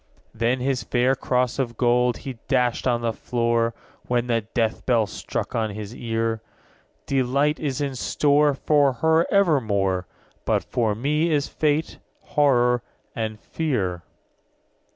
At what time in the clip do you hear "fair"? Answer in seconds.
0.83-1.13